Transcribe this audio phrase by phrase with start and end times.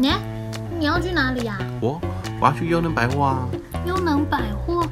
[0.00, 0.10] 你
[0.78, 1.58] 你要去哪里呀？
[1.78, 2.00] 我
[2.40, 3.46] 我要去优能百货啊。
[3.86, 4.82] 优能百货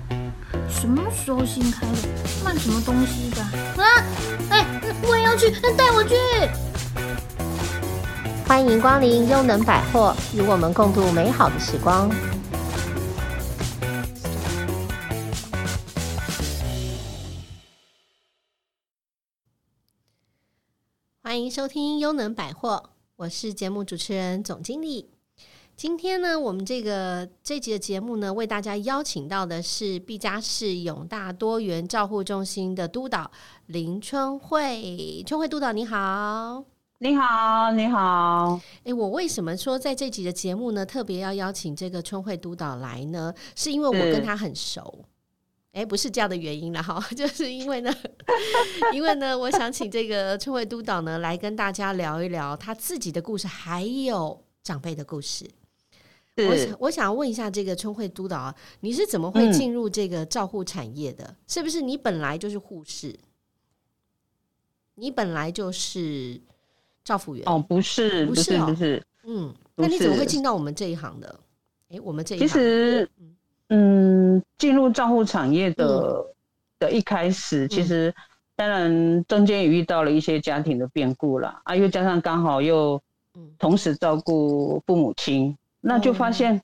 [0.68, 2.08] 什么时候新开的？
[2.44, 3.40] 卖什么东西的？
[3.82, 4.04] 啊！
[4.50, 4.66] 哎，
[5.08, 6.14] 我也要去，带我去。
[8.46, 12.10] 欢迎光临优能百货，与我们共度美好的时光。
[21.22, 25.10] 欢迎收听优能百货，我是节目主持人总经理。
[25.74, 33.28] 今天呢，我们这个这集的节目呢，为大家邀请到的是毕加士永大多元照护中心的督导
[33.66, 35.20] 林春慧。
[35.26, 36.62] 春慧督导，你好。
[36.98, 38.60] 你好，你好。
[38.84, 43.34] 诶，我为什么说在这集的节目呢，特别要邀请这个春慧督导来呢？
[43.56, 45.04] 是因为我跟他很熟。
[45.78, 47.94] 诶，不是这样的原因了哈， 就是因为呢，
[48.92, 55.48] 因为呢，我想请这个春慧督导呢来跟大家聊一聊他自己的故事，还有长辈的故事。
[56.36, 61.24] 我想，我想要问一下这个春慧督导啊，你是怎么会进入这个照护产业的？
[61.24, 63.16] 嗯、是不是你本来就是护士？
[64.94, 66.40] 你本来就是？
[67.04, 71.40] 照护员哦，不是，不是，不是，嗯，那你怎么会进到我们这一行的？
[71.88, 73.34] 哎，我们这一行，其实，嗯，
[74.56, 76.24] 进入照护产业的
[76.78, 78.14] 的一开始，其实
[78.56, 83.00] 当然中间也遇到了一些家庭的变故啦，啊，又加上刚好又
[83.58, 86.60] 同时照顾父母亲，那就发现，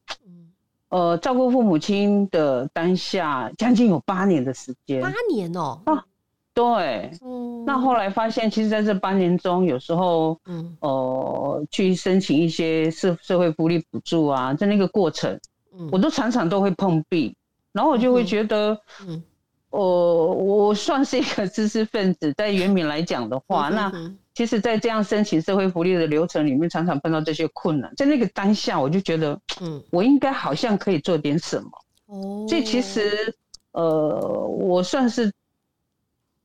[0.89, 6.05] 呃，照顾父母亲的当下将近有八年的时间，八年哦，啊。
[6.55, 15.37] 对，嗯，那后来发现，其实在这八年中，有时候，嗯，呃，去申请一些社社会福利补助啊，在那个过程，
[15.79, 17.35] 嗯，我都常常都会碰壁，
[17.73, 19.23] 然后我就会觉得，嗯，
[19.71, 31.71] 呃，我算是一个知识分子，在原民来讲的话，嗯、那其实，在这样申请社会福利的流程里面，常常碰到这些困难，在那个当下，我就觉得，嗯，我应该好像可以做点什么，
[32.07, 33.35] 哦，所以其实，
[33.73, 34.19] 呃，
[34.59, 35.33] 我算是。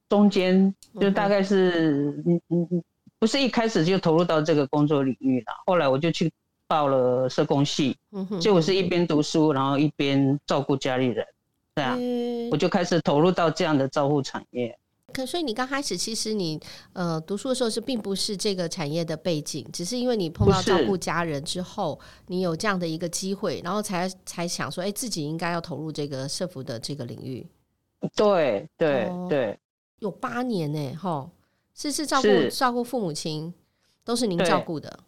[0.09, 2.83] 中间就大概是嗯嗯嗯，
[3.19, 5.53] 不是一开始就投入到这个工作领域了。
[5.67, 6.31] 后来我就去
[6.69, 7.97] 报了社工系，
[8.39, 11.25] 就我是一边读书，然后一边照顾家里人，
[11.73, 11.97] 对啊，
[12.51, 14.77] 我就开始投入到这样的照护产业。
[15.11, 16.59] 可所以你刚开始其实你
[16.93, 27.43] 呃读书的时候是并不是这个产业的背景，只是因为你碰到照顾家人之后，你有这样的一个机会，然后才才想说，哎，自己应该要投入这个社服的这个领域。
[28.15, 29.57] 对对对。
[29.97, 31.27] 有八年呢，哈，
[31.73, 33.51] 是是照顾照顾父母亲，
[34.05, 34.99] 都是您照顾的。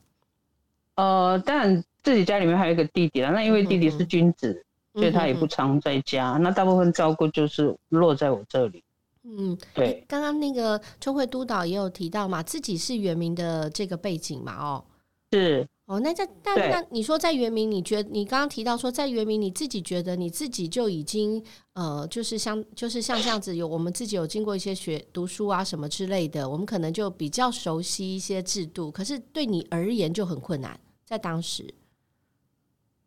[1.02, 4.64] 呃，当然自己家里面还有一个弟弟啊，那因为弟弟是君子，
[4.94, 8.84] 嗯、所以他也不常在家，嗯、那大部分照顾就是落在我这里。
[9.24, 10.06] 嗯，对。
[10.08, 14.86] 刚刚那个春惠督导也有提到嘛，自己是原民的这个背景嘛，哦，
[15.32, 15.68] 是。
[15.88, 30.80] 哦，那在但对那你说在原名，你觉得你刚刚提到说在原名，你自己觉得你自己就已经呃，就是像就是像这样子有我们自己有经过一些学读书啊什么之类的，我们可能就比较熟悉一些制度，可是对你而言就很困难，
[31.12, 31.62] 在当时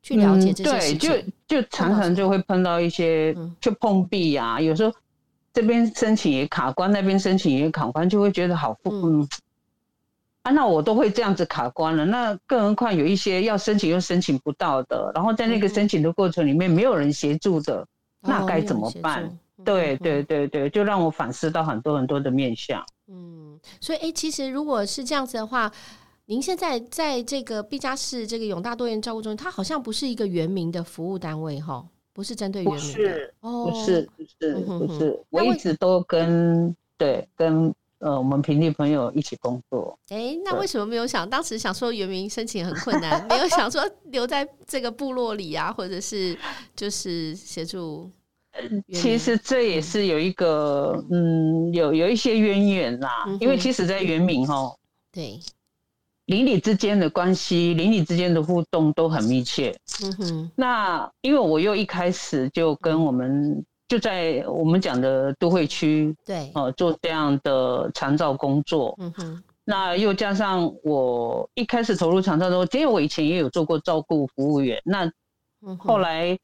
[0.02, 4.94] 去了解这些事情，嗯、对，就就常常就会碰到一些就碰壁呀、有时候
[5.54, 9.22] 这边申请也卡关，那边申请也卡关，就会觉得好嗯。
[9.22, 9.28] 嗯
[10.42, 19.24] 啊，那我都会这样子卡关了，那更何况有一些要申请又申请不到的，然后在那个申请的过程里面没有人协助的，嗯、那该怎么办？
[19.24, 22.84] 哦、对对对对，就让我反思到很多很多的面向。
[23.08, 25.72] 嗯，所以哎，其实如果是这样子的话，
[26.26, 34.54] 您现在在这个毕加市这个永大多元照顾中心，它好像不是一个原民的服务单位哈，不是针对原民的，不是，哦、不是，不是，
[34.86, 37.74] 不是，我一直都跟对跟。
[38.00, 39.98] 呃，我们平地朋友一起工作。
[40.10, 41.30] 哎、欸，那为什么没有想？
[41.30, 46.36] 当时想说原民申请很困难，没有想说留在这个部落里啊，或者是
[46.76, 48.10] 就是协助。
[48.92, 53.24] 其实这也是有一个，嗯，有有一些渊源啦。
[53.26, 54.70] 嗯、因为其实，在原民哈，
[55.10, 55.40] 对，
[56.26, 59.76] 邻里之间的关系，邻里之间的互动都很密切。
[60.02, 60.50] 嗯哼。
[60.56, 63.64] 那因为我又一开始就跟我们。
[63.86, 68.96] 就在我们讲的都会区，对，呃，做这样的长照工作。
[68.98, 74.80] 嗯哼，那又加上我一开始投入长照的时候，因为我以前也有做过照顾服务员。
[74.86, 75.08] 那
[75.78, 76.36] 后来，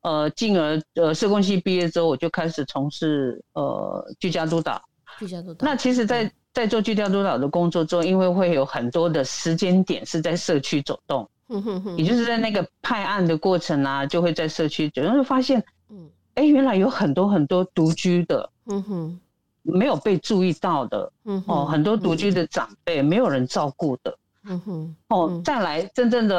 [0.00, 4.82] 呃，进而呃社工系毕业之后，我就开始从事呃居家督导。
[5.18, 5.66] 居家督导。
[5.66, 16.08] 那其实在，在在做居家督导的工作中，因为会有很多的时间点是在社区走动，嗯哼哼，也就是在那个派案的过程啊，就会在社区走动，然后就发现，嗯。
[16.32, 19.20] 哎，原来有很多很多独居的，嗯哼，
[19.64, 26.36] 没有被注意到的，嗯哼，哦，很多独居的长辈没有人照顾的，嗯哼，哦，再来真正的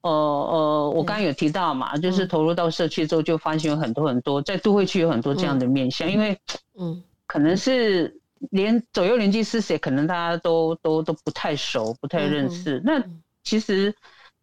[0.00, 6.38] 呃呃，我刚刚有提到嘛，就是投入到社区之后，就发现有很多很多在都会区有很多这样的面向，因为
[6.78, 8.18] 嗯，可能是
[8.50, 12.80] 连左右邻居是谁，可能大家都都都不太熟，不太认识。
[12.84, 13.02] 那
[13.42, 13.94] 其实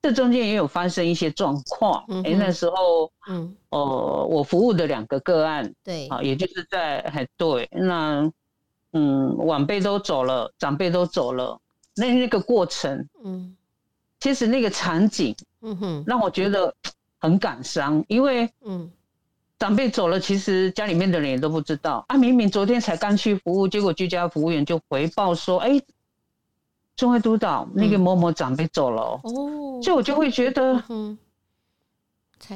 [0.01, 2.03] 这中间也有发生一些状况。
[2.23, 8.31] 哎，那时候，嗯，呃，我服务的两个个案，对啊，也就是在还对那。
[8.91, 11.61] 嗯，晚辈都走了，长辈都走了，
[11.95, 13.55] 那那个过程，嗯，
[14.19, 16.73] 其实那个场景，嗯哼，让我觉得
[17.19, 18.89] 很感伤，因为，嗯，
[19.59, 22.05] 长辈走了，其实家里面的人也都不知道。
[22.07, 22.17] 啊。
[22.17, 25.79] 明明昨天才刚去服务，结果居家服务员就回报说，哎，
[26.95, 31.17] 中会督导那个某某长辈走了，哦，所以我就会觉得，嗯。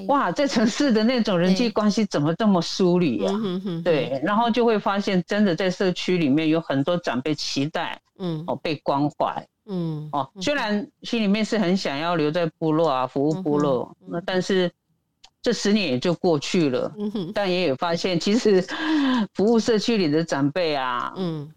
[0.08, 3.32] 哇，在城市的那种人际关系怎么这么疏离呀？
[3.84, 14.72] 对，然后就会发现，真的在社区里面有很多长辈期待，嗯，哦，被关怀，嗯，哦，虽然心里面是很想要留在部落啊，服务部落，那但是
[15.44, 18.60] 这十年也就过去了，嗯，但也有发现，其实
[19.36, 21.54] 服务社区里的长辈啊，嗯，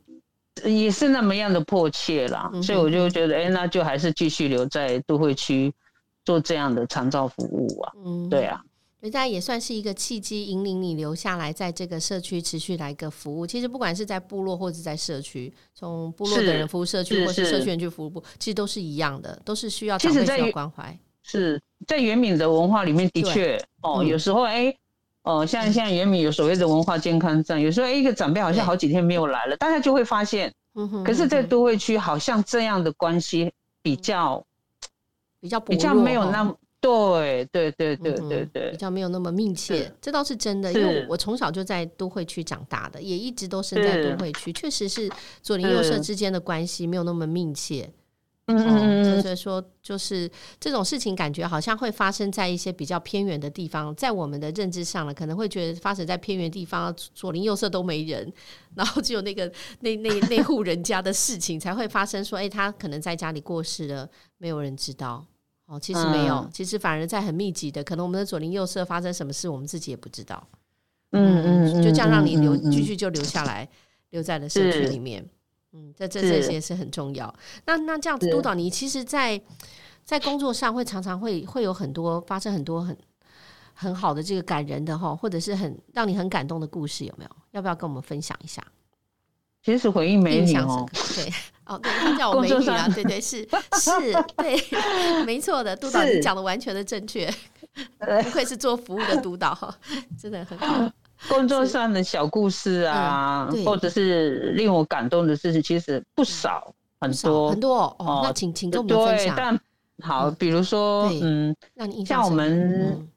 [0.65, 5.73] 也是那么样的迫切啦，所以我就觉得，哎，那就还是继续留在都会区。
[6.27, 8.61] 做这样的长照服务啊，嗯，对啊，
[8.99, 13.47] 人家也算是一个契机，引领你留下来，在这个社区持续来个服务。
[13.47, 20.99] 其实不管是在部落或者在社区，从部落的人服务社区，或是社区人去服务部，其实都是一样的，都是需要长辈需要关怀。
[21.27, 24.75] 是在原敏的文化里面，的确哦，有时候哎，
[25.25, 33.53] 哦，像像原民有所谓的文化健康站，有时候一个长辈好像好几天没有来了，大家就会发现，嗯哼，可是，在都会区好像这样的关系
[33.83, 34.43] 比较。
[35.39, 40.73] 比较比较没有那么对对对对对对，比较没有那么密切，这倒是真的。
[40.73, 45.09] 因为我从小就在都会区长大的，也一直都生在都会区，确实是
[45.43, 47.89] 左邻右舍之间的关系没有那么密切。
[48.49, 58.33] 嗯，所以说就是这种事情，感觉好像会发生在一些比较偏远的地方，在我们的认知上了，可能会觉得发生在偏远地方，左邻右舍都没人，
[58.77, 59.51] 然后只有那个
[59.81, 62.25] 那那那户人家的事情才会发生。
[62.25, 64.09] 说，哎，他可能在家里过世了，
[64.39, 65.27] 没有人知道。
[65.67, 70.47] 哦，其实没有，嗯、其实反而在很密集的，可能我们的左邻右舍发生什么事，我们自己也不知道。
[71.11, 73.69] 嗯嗯，就这样让你留，继续就留下来，
[74.11, 75.29] 留在了社区里面。
[75.77, 77.33] 嗯，这这这些是很重要。
[77.67, 79.45] 那那这样子，督导你其实在，在
[80.19, 82.97] 在工作上会常常会会有很多发生很多很
[83.75, 87.31] 很好的这个感人的哈，或者是很让你很感动的故事，有没有？
[87.51, 88.65] 要不要跟我们分享一下？
[89.63, 91.33] 其实回应美女哦，对
[91.67, 93.47] 哦，对，他叫我美女啊，对对是
[93.79, 93.91] 是，
[94.37, 97.29] 对，没错的，督导你讲的完全的正确，
[98.23, 99.75] 不愧是做服务的督导，
[100.19, 100.91] 真的很好。
[101.29, 108.21] 工作上的小故事啊，或者是令我感动的事情，其实不少，很多很多哦。
[108.25, 109.35] 那请请跟我们分享。
[109.37, 109.61] 但
[110.03, 111.57] 好，比如说，嗯，
[112.05, 113.09] 像我们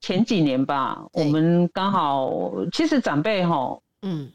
[0.00, 2.30] 前几年吧，我们刚好，
[2.72, 4.30] 其实长辈哈，嗯，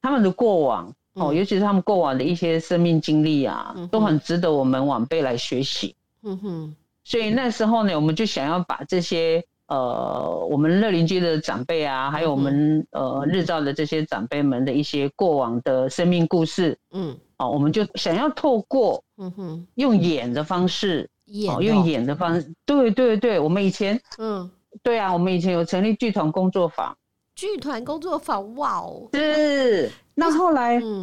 [0.00, 0.92] 他们的过往。
[1.16, 5.94] 哦，尤其是他们过往的一些生命经历啊，嗯、都很值得我们晚辈来学习。
[6.24, 16.78] 嗯哼，所以那时候呢，我们就想要把这些呃，我们乐林居的长辈啊，还有我们、嗯、呃日照的这些长辈们的一些过往的生命故事。
[16.92, 24.50] 嗯，哦，我们就想要透过嗯哼，用演的方式，演、嗯、用演的方式，对对对，我们以前嗯，
[24.82, 26.96] 对啊，我们以前有成立剧团工作坊。
[27.34, 29.08] 剧团工作坊，哇哦！
[29.12, 31.02] 是，那后来，嗯，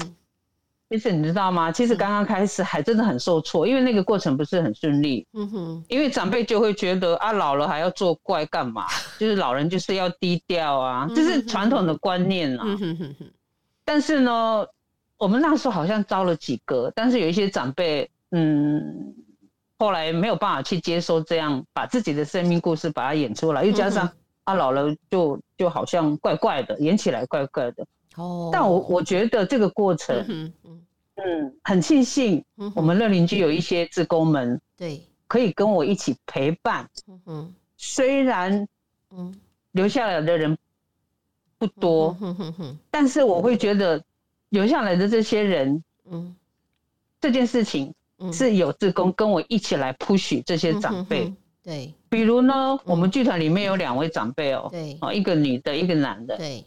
[0.92, 1.72] 其实你知道吗？
[1.72, 5.26] 其实刚刚开始还真的很受挫，因为那个过程不是很顺利。
[5.32, 8.86] 嗯哼，因为长辈就会觉得啊，老了还要做怪干嘛？
[9.18, 12.64] 就是老人就是要低调啊，这是传统的观念啊。
[12.66, 13.26] 嗯哼哼哼。
[13.86, 14.66] 但是呢，
[15.18, 19.16] 我们那时候好像招了几个，但是有一些长辈，嗯，
[19.80, 24.12] 后来没有办法去接受这样把自己的生命故事把它演出来，又加上。
[24.44, 27.86] 啊，老了就就好像怪怪的，演起来怪怪的。
[28.16, 30.54] 哦，但我我觉得这个过程，嗯
[31.16, 32.44] 嗯，很庆幸
[32.76, 36.90] 我们乐邻居有一些志工们，对，可以跟我一起陪伴。
[37.08, 38.68] 嗯哼，虽然
[39.12, 39.34] 嗯。
[39.74, 40.58] 留下来的人
[41.58, 44.04] 不多，嗯哼哼，但是我会觉得
[44.50, 46.36] 留下来的这些人，嗯，
[47.22, 47.94] 这件事情
[48.34, 51.34] 是有志工跟我一起来 push 这些长辈。
[51.64, 56.66] 对，比如呢，我们剧团里面有两位长辈哦，对，哦，一个女的，一个男的，对，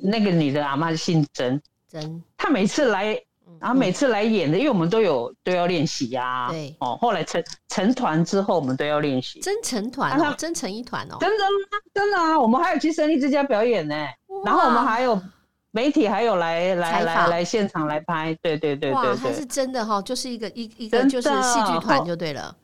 [0.00, 3.18] 那个女的阿嬷姓曾，曾，她每次来，
[3.58, 11.44] 然后每次来演的，因为我们都有都要练习呀，对，哦，后来成成团之后，我们都要练习，真成团哦，真成一团哦，真的
[11.92, 13.94] 真的啊，我们还有去胜利之家表演呢，
[14.44, 15.20] 然后我们还有
[15.70, 22.54] 媒体还有来来来来现场来拍，对对对对，哇，他是真的哈，就是一个一一个就是戏剧团就对了。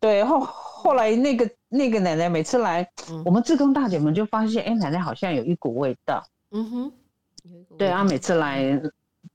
[0.00, 6.22] 对后后来那个那个奶奶每次来，嗯、我们志工大姐们就发现，哎、欸，奶奶好像有一股味道。
[6.54, 6.92] 嗯哼，
[7.76, 8.80] 对啊，每次来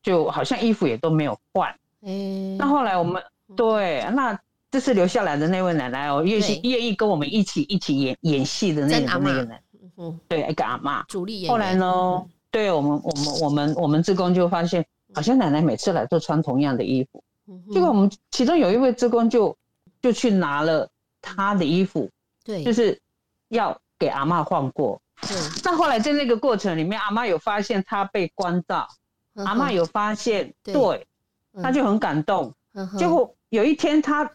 [0.02, 1.70] 就好像衣服也都没有换。
[2.02, 3.22] 哎、欸，那后来我们
[3.56, 4.38] 对那。
[4.72, 9.64] 这次留下来的那位奶奶哦，愿意愿意跟我们一起一起演演戏的那个那个奶奶，
[9.98, 11.52] 嗯，对，一个阿嬷，主力演员。
[11.52, 14.86] 后来呢，嗯、对我们我们我们我们职工就发现，
[15.16, 19.58] 好像奶奶每次来都穿同样的衣服，嗯、结果我们其中有一位职工就
[20.04, 20.88] 就去拿了
[21.20, 22.08] 她的衣服，
[22.46, 23.02] 对，就是
[23.48, 25.00] 要给阿嬷换过。
[25.28, 28.88] 对，那后来在那个过程里面，阿嬷有发现他被关到，
[29.36, 31.08] 嗯、阿嬷有发现，对，对
[31.54, 32.52] 嗯、她就很感动。
[32.74, 34.32] 嗯、结果有一天他。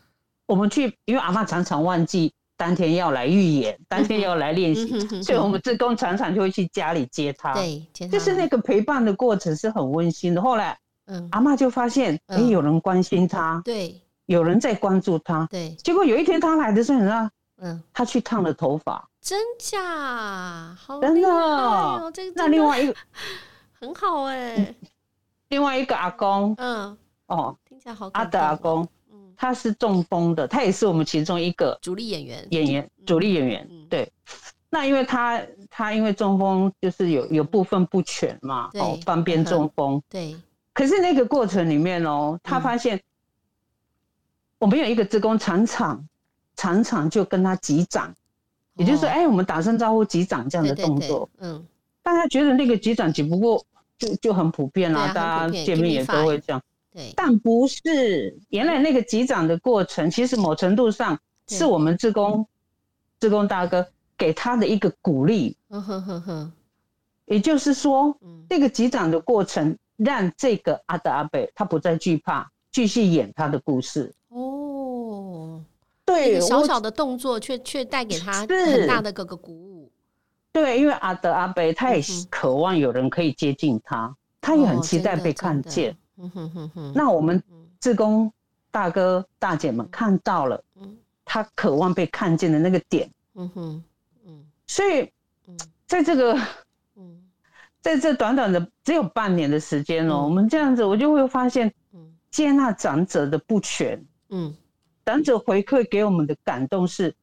[0.47, 7.54] 我们去，因为阿嬷常常忘记当天要来预演， 当天要来练习，所以我们志工常常就会去家里接他。
[7.54, 10.42] 对，就是那个陪伴的过程是很温馨的。
[10.42, 15.71] 后来，嗯，阿嬷就发现，哎，有人关心她，对，有人在关注他，对。
[15.76, 17.30] 结果有一天他来的时候，你知道，
[17.62, 20.76] 嗯，他去烫了头发，真假？
[20.78, 21.28] 好，真的。
[22.34, 22.94] 那另外一个
[23.72, 24.74] 很好哎，
[25.48, 26.94] 另外一个阿公，嗯，
[27.26, 28.86] 哦，听起来好，阿德阿公。
[29.36, 32.46] 他是中风的，他也是我们其中一个主力演员。
[32.50, 34.12] 演员，主力演员，对。
[34.70, 40.00] 那因为他他因为中风，就是有有部分不全嘛，哦，半边中风。
[40.08, 40.36] 对。
[40.74, 43.00] 可是那个过程里面哦，他发现
[44.58, 46.06] 我们有一个职工，常常
[46.56, 48.14] 常常就跟他击掌，
[48.76, 51.28] 也就是说，哎，我们打声招呼击掌这样的动作。
[51.38, 51.64] 嗯。
[52.02, 53.64] 大家觉得那个击掌只不过
[53.96, 56.62] 就就很普遍啦，大家见面也都会这样。
[56.92, 62.46] 对，但不是原来那个击掌的过程，其实某程度上是我们志工，
[63.18, 63.86] 志工大哥
[64.18, 65.56] 给他的一个鼓励。
[65.70, 66.52] 嗯哼哼哼，
[67.24, 68.14] 也就是说，
[68.50, 74.12] 这个击掌的过程让这个阿德阿贝他不再惧怕，继续演他的故事。
[76.04, 79.90] 哦，对，小小的动作却却带给他很大的个个鼓舞。
[80.52, 85.96] 对，因为阿德阿伯他也渴望有人可以接近他，他也很期待被看见。
[86.16, 87.42] 嗯哼哼哼，那我们
[87.80, 88.32] 志工
[88.70, 90.62] 大哥大姐们看到了，
[91.25, 93.84] 他渴望被看见的那个点，嗯哼，
[94.26, 95.11] 嗯，所以，
[95.88, 96.38] 在这个，
[97.82, 101.75] 在这短短的只有半年的时间哦，我们这样子，我就会发现，
[102.30, 104.54] 接纳长者的不全，嗯，
[105.04, 107.14] 长者回馈给我们的感动是，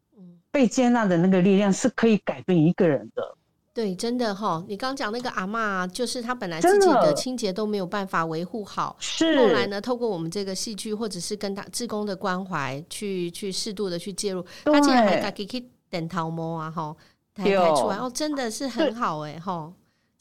[0.51, 3.37] 被接纳的那个力量是可以改变一个人的。
[3.73, 7.13] 对，真的哈，你刚讲那个阿嬷，就是她本来自己的。
[7.13, 9.37] 清洁都没有办法维护好，是。
[9.37, 16.93] 后来呢，透过我们这个戏剧或者是跟他志工的关怀，去去适度的去介入，她竟然还敢给去等桃毛啊，哈，
[17.33, 19.71] 抬抬出来哦，真的是很好哎，哈，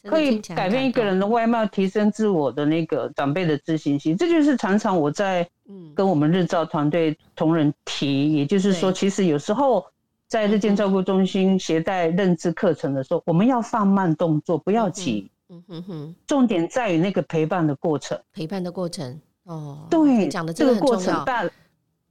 [0.04, 5.48] 可以改变一个人的外貌，提升自我的那个长辈的自信心，这就是常常我在
[5.94, 9.84] 跟我们日照团队同仁提，也就是说，其实有时候。
[10.30, 15.28] 在日间照顾中心携带认知课程的时候，我们要放慢动作，不要急。
[15.48, 16.14] 嗯哼哼。
[16.24, 18.16] 重点在于那个陪伴的过程。
[18.32, 19.20] 陪伴的过程。
[19.42, 19.88] 哦。
[19.90, 21.50] 对，讲的这个过程带，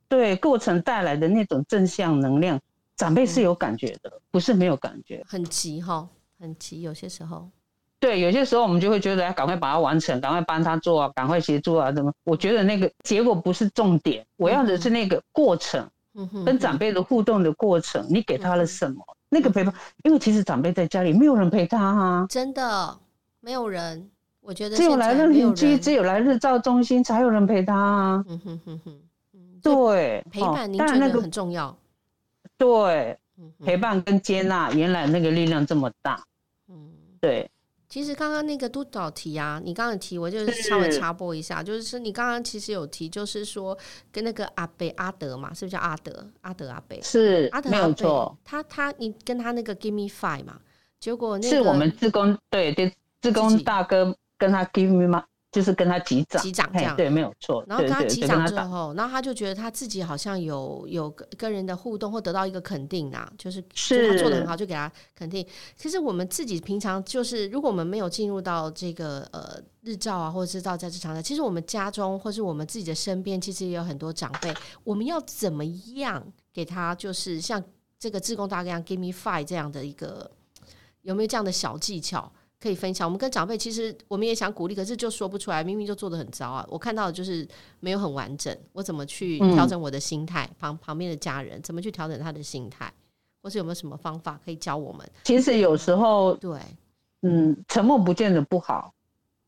[0.09, 2.59] 对过程带来的那种正向能量，
[2.97, 5.23] 长辈是有感觉的，不是没有感觉。
[5.25, 6.05] 很急哈，
[6.37, 7.49] 很急，有些时候。
[7.99, 12.13] 对，有些时候我们就会觉得要赶快把它完成，赶快帮他做啊，赶快协助啊，怎么？
[12.23, 15.81] 我觉得那个结果不是重点，我要的是那个过程。
[16.15, 18.97] 嗯跟长辈的互动的过程，你给他了什么？
[19.29, 22.97] 那个陪伴，因为其实长辈在家里没有人陪他啊，真的
[23.39, 24.09] 没有人。
[24.41, 28.25] 我觉得只有来日邻居，只有来日照中心才有人陪他啊。
[28.27, 28.99] 嗯哼哼哼，
[29.61, 31.77] 对，陪伴您觉得很重要。
[32.57, 33.17] 对，
[33.63, 36.21] 陪伴跟接纳，原来那个力量这么大。
[36.69, 36.91] 嗯，
[37.21, 37.49] 对。
[37.89, 43.75] 其实刚刚那个督导提啊，你刚刚提，我就是稍微插播一下，就是你刚刚其实有提，就是说
[44.11, 47.01] 跟那个阿北阿德嘛，是不是叫阿德阿德阿北？
[47.01, 50.59] 是阿德阿伯，他他你跟他那个 give me five 嘛，
[50.99, 55.25] 结果那个是我们自工对对自工大哥跟他 give me 吗？
[55.51, 57.63] 就是跟他击掌，击掌这样对，没有错。
[57.67, 65.43] 然后跟他击掌之后，然后他就觉得他自己好像有有跟人的互动，或得到一个肯定啊，就是是他做的很好，就给他肯定。
[65.75, 74.53] 其实我们自己平常就是，如果我们没有进入到这个呃日照啊，或者是到在职场的，其实我们家中或是我们自己的身边，其实也有很多长辈。
[74.83, 77.63] 我们要怎么样给他，就是像
[77.97, 80.29] 这个志工大哥一样，give me five 这样的一个，
[81.01, 82.31] 有没有这样的小技巧？
[82.59, 83.07] 可以分享。
[83.07, 86.65] 我们跟长辈其实我们也想鼓励，可是就说不出来，明明就做的很糟啊。
[86.69, 87.47] 我看到的就是
[87.79, 88.55] 没有很完整。
[88.73, 90.45] 我怎么去调整我的心态？
[90.51, 92.91] 嗯、旁旁边的家人怎么去调整他的心态？
[93.41, 95.09] 或是有没有什么方法可以教我们？
[95.23, 96.59] 其实有时候对，
[97.21, 98.93] 嗯，沉默不见得不好。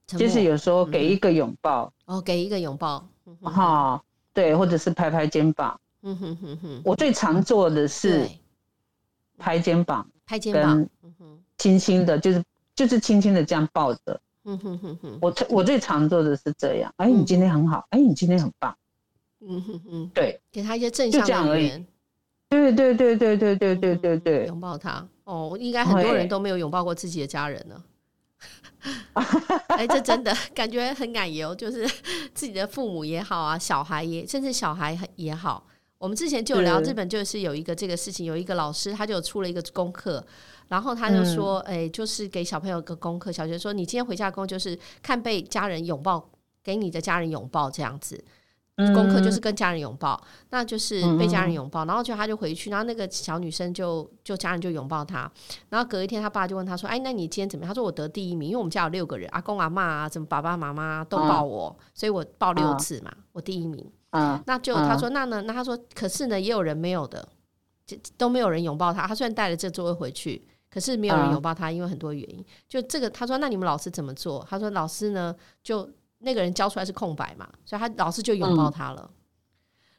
[0.07, 3.07] 其实有时候给一个拥抱、嗯、哦，给一个拥抱，
[3.43, 4.01] 哈、嗯，
[4.33, 8.29] 对，或者是拍拍肩膀，嗯哼哼哼，我最常做的是
[9.37, 10.85] 拍肩膀，拍肩膀，
[11.57, 12.43] 轻轻的，就是
[12.75, 14.19] 就是轻轻的这样抱着。
[14.43, 16.91] 嗯哼哼哼，我我最常做的是这样。
[16.97, 18.75] 哎，你今天很好，哎，你今天很棒。
[19.39, 21.85] 嗯哼哼，对，给他一些正向的语言。
[22.49, 25.07] 对对对对对对对对对，拥抱他。
[25.23, 27.83] 哦，应该很多人都没有拥抱过自己的家人呢。
[29.67, 31.87] 哎，这真的感觉很感油，就是
[32.33, 35.67] 自己的父母也好啊，小孩也，甚至小孩也好。
[35.99, 40.25] 我们之前就有聊日本，就是有一个这个事情，有一个老师他就出了一个功课，
[40.71, 46.29] 然后他就说，哎，就是给小朋友一个功课，小学说你今天回家的功课就是看被家人拥抱，
[46.63, 48.23] 给你的家人拥抱这样子。
[48.95, 55.29] 功课就是跟家人拥抱，那就是被家人拥抱，然后就他就回去，然后那个小女生就就家人就拥抱他，
[55.69, 63.85] 然后隔一天他爸就问他说：“哎，那你今天怎么样？”他说：“我得第一名，因为我们家有六个人，阿公阿妈啊，怎么爸爸妈妈都抱我，所以我抱六次嘛，我第一名。”
[64.47, 65.43] 那就他说：“那呢？
[65.43, 67.27] 那他说，可是呢，也有人没有的，
[68.17, 69.05] 都没有人拥抱他。
[69.05, 72.43] 他虽然带了这座位回去，可是没有人拥抱他，因为很多原因。
[72.67, 74.43] 就这个，他说：那你们老师怎么做？
[74.49, 75.87] 他说：老师呢就。”
[76.23, 79.09] 那个人教出来是空白嘛，所以他老师就拥抱他了。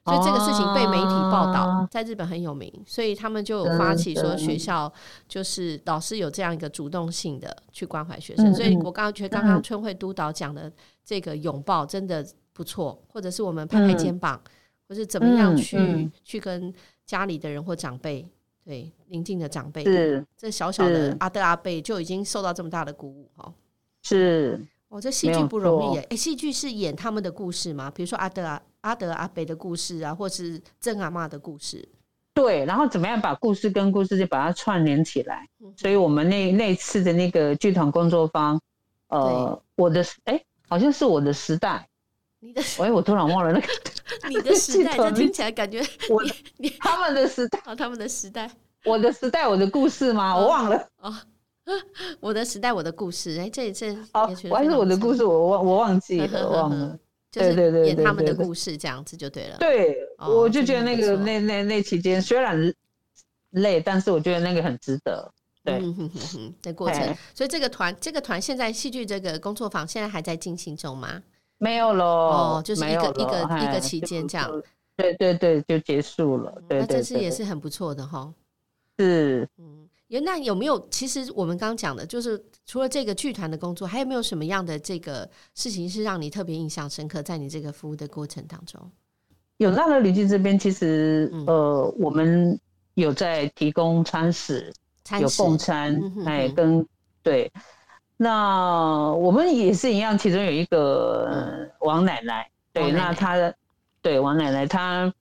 [0.05, 4.93] 嗯、所以这个事情被媒体报道，啊、在日本很有名，所以他们就发起说学校
[5.27, 8.53] 就是老师有这样一个主动性的去关怀学生。
[8.53, 10.73] 嗯、所以我刚刚觉得刚刚春惠督导讲的
[11.05, 14.51] 这个拥抱真的不错，或者是我们拍拍肩膀，嗯、
[14.89, 16.73] 或是怎么样去、嗯、去跟
[17.05, 18.25] 家里的人或长辈，
[18.65, 23.53] 对邻近的长辈，是这小小的阿德阿贝就已经受到这么大的鼓舞哈。
[24.03, 24.61] 是。
[24.89, 26.07] 哦，这戏剧不容易耶！
[26.11, 27.91] 哎，戏剧是演他们的故事吗？
[27.91, 31.89] 比如说阿德阿阿德阿北的故事啊，或是曾阿妈的故事。
[32.35, 35.49] 对，然后怎么样把故事跟故事就把它串联起来？
[35.79, 38.61] 所以我们那那次的那个剧团工作坊，
[39.09, 41.89] 呃，我的哎，好像是我的时代。
[42.45, 43.69] 你的哎，我突然忘了那个
[44.29, 46.21] 你的时代，这听起来感觉 我
[46.57, 48.51] 你他们的时代啊，他们的时代，
[48.85, 50.37] 我的时代，我的故事吗？
[50.37, 51.25] 我忘了啊。
[52.19, 53.39] 我的时代，我的故事。
[53.39, 56.99] 哎，这一次哦，我还是我的故事，我忘我忘记了，忘了。
[57.31, 59.59] 对对对，演他们的故事这样子就对了。
[59.59, 62.75] 对，我就觉得那个那那那期间虽然
[63.51, 65.33] 累，但是我觉得那个很值得。
[65.63, 65.81] 对，
[66.61, 67.17] 的过程。
[67.33, 71.23] 所以这个团，这个团现在戏剧这个工作坊现在还在进行中吗？
[71.63, 72.05] 没有喽。
[72.05, 74.51] 哦，就是一个一个一个期间这样。
[74.97, 76.53] 对对对，就结束了。
[76.69, 78.33] 那这次也是很不错的哈。
[78.99, 79.49] 是。
[79.59, 79.89] 嗯。
[80.25, 80.89] 那有没有？
[80.91, 87.23] 其实我们刚刚讲的，就是除了这个剧团的工作，还有没有什么样的这个事情是让你特别印象深刻？
[87.23, 88.79] 在你这个服务的过程当中，
[89.57, 92.61] 有那个旅居这边，其实、嗯、呃，我们
[92.93, 94.71] 有在提供餐食，
[95.03, 95.95] 餐食有供餐，
[96.27, 96.87] 哎、嗯，跟
[97.23, 97.51] 对。
[98.17, 102.99] 那我们也是一样，其中有一个、嗯、王奶奶，对，奶奶。
[102.99, 103.55] 那她
[104.01, 104.67] 对王奶奶。
[104.67, 105.13] 她，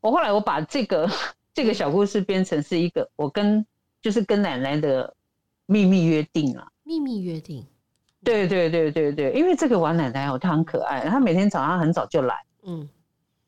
[0.00, 1.08] 我后来我把这个
[1.52, 3.64] 这个小故事编成是一个我跟。
[4.04, 5.14] 就是跟奶奶的
[5.64, 6.68] 秘密约定啊！
[6.82, 7.66] 秘密约定，
[8.22, 12.86] 对对对对对，因为这个王奶奶哦，她很可爱，她每天早上很早就来，嗯，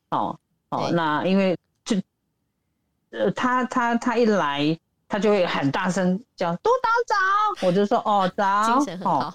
[0.09, 1.95] 哦哦，那因为就
[3.11, 4.75] 呃，她她她一来，
[5.07, 9.33] 她就会很大声叫督导早，我就说哦早，精神很好。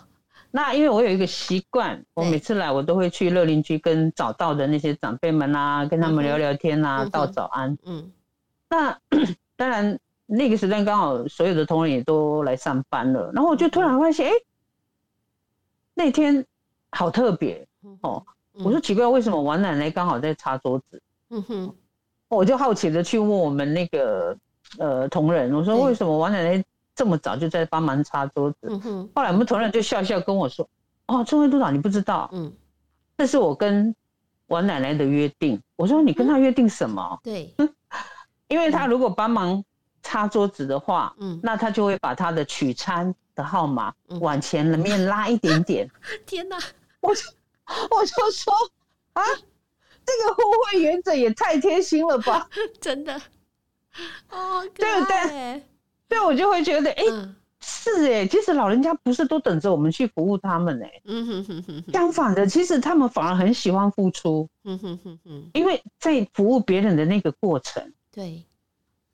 [0.51, 7.77] 那因为我有一个习惯，我每次来我都会去乐邻居跟早到的那些长辈们啊，跟他们聊聊天啊，道早安。
[7.85, 8.13] 嗯，
[8.69, 8.99] 那
[9.57, 9.99] 当然。
[10.25, 14.47] 那个时段刚好所有的同仁也都来上班了，然后我就突然发现，哎、欸，
[15.93, 16.47] 那天
[16.93, 17.67] 好特别
[18.01, 18.25] 哦！
[18.55, 21.03] 我说奇怪，为什么王奶奶刚好在擦桌子？
[21.29, 21.75] 嗯哼，
[22.29, 24.35] 我就好奇的去问我们那个
[24.79, 28.57] 呃同仁，我说为什么王奶奶这么早就在帮忙擦桌子？
[28.63, 30.69] 嗯哼，后来我们同仁就笑笑跟我说
[31.09, 32.53] ：“哦，春惠督导你不知道，嗯，
[33.17, 33.95] 这是我跟
[34.49, 37.55] 王奶奶的约定。”我说：“你跟她约定什么？”对，
[38.49, 39.65] 因为她如果帮忙。
[40.05, 45.89] 擦桌子的话，嗯，那他就会把他的取餐的号码往前面拉一点点。
[46.27, 46.59] 天哪！
[46.99, 47.23] 我就
[47.89, 48.53] 我就说
[49.15, 49.23] 啊，
[50.05, 52.49] 这个互惠原则也太贴心了吧！
[52.83, 53.23] 真的
[54.31, 55.63] 哦，对不对？
[56.09, 57.05] 对，我就会觉得，哎，
[57.61, 68.45] 是哎，其实老人家不是都等着我们去服务他们哎，嗯哼哼哼，相反的，其实他们反而很喜欢付出，嗯哼哼哼，因为在服务别人的那个过程，对。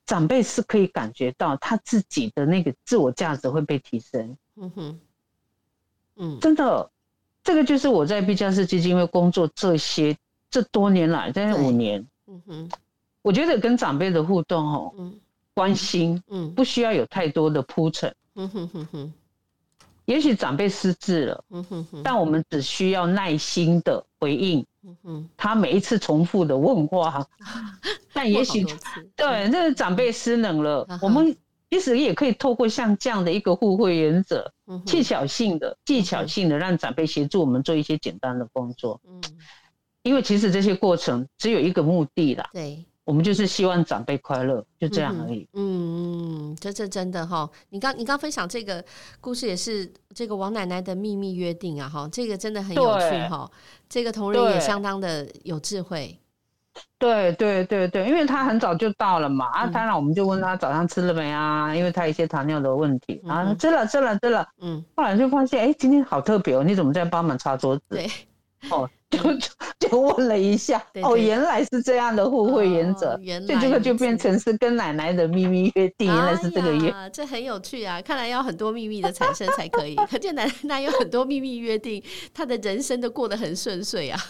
[0.06, 4.34] 长辈是可以感觉到他自己的那个自我价值会被提升。
[4.56, 5.00] 嗯哼，
[6.16, 6.90] 嗯，真的，
[7.44, 10.16] 这个就是我在毕加氏基金会工作这些
[10.50, 12.70] 这多年来，在五年，嗯哼，
[13.22, 15.18] 我觉得跟长辈的互动哦，嗯，
[15.54, 18.14] 关心，嗯，不需要有太多的铺陈。
[18.36, 19.12] 嗯哼哼哼，
[20.04, 27.26] 也许长辈失智了，嗯哼哼，但我们只需要耐心的回应，嗯哼，他每一次重复的问话，
[28.14, 28.64] 但也许
[29.16, 31.36] 对，那个长辈失能了，我们
[31.68, 34.50] 其实也可以透过像这样的一个互惠原则，
[34.86, 39.00] 技巧性的、技巧性的让长辈协助我们做一些简单的工作。
[39.06, 39.20] 嗯，
[40.02, 42.48] 因为其实这些过程只有一个目的啦。
[42.52, 42.84] 对。
[43.08, 45.48] 我们就是希望长辈快乐，就这样而已。
[45.54, 48.84] 嗯嗯，这这真的哈，你刚你刚分享这个
[49.18, 53.50] 故事也是这个王奶奶的秘密约定啊哈，这个真的很有趣哈。
[53.88, 56.18] 这个同仁也相当的有智慧。
[56.98, 67.82] 对对对对，因为他很早就到了嘛，啊，当然我们就问他早上吃了没啊，因为他一些糖尿的问题啊，吃了吃了吃了，嗯，后来就发现哎，今天好特别哦，你怎么在帮忙擦桌子？
[67.88, 68.06] 对。
[68.70, 78.02] 哦， 就就就问了一下，对对对，哦，原来是这样的互惠原则，原来这个就变成是跟奶奶的秘密约定，原来是这个约，啊，这很有趣啊！
[78.02, 82.02] 看来要很多秘密的产生才可以，可见奶奶有很多秘密约定，
[82.34, 84.20] 她的人生都过得很顺遂啊，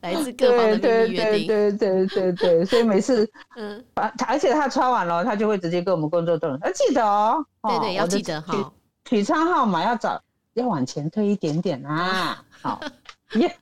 [0.00, 3.84] 来自各方的秘密约定，对对对对对，所以每次， 嗯，
[4.26, 8.72] 而且他穿完了，他就会直接跟我们工作人员，要记得哦，对，对对，要记得哈，
[9.04, 10.22] 取餐号码要找，
[10.54, 12.80] 要往前推一点点啊，好。
[13.40, 13.56] 耶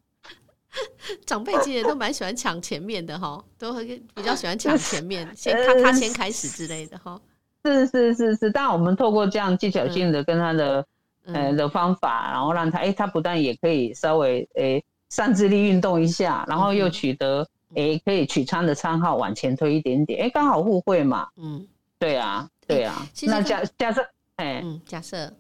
[1.24, 7.20] 长辈其实都蛮喜欢抢前面的哈，都会比较喜欢抢前面，先他他先开始之类的哈。
[7.64, 10.85] 是是是是，但我们透过这样技巧性的跟他的、
[11.27, 21.29] 嗯、呃的方法，然后让他哎、欸，他不但也可以稍微哎、欸、上肢力运动一下，然后又取得哎、欸、可以取餐的餐号往前推一点点，哎、欸，刚好互惠嘛。
[21.37, 21.64] 嗯，
[22.00, 23.07] 对啊对啊。
[23.14, 24.03] 欸、那假假设
[24.37, 25.33] 哎，嗯，假设